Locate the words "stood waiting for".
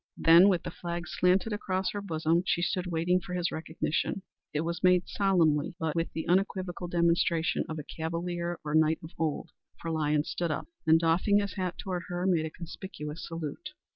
2.63-3.35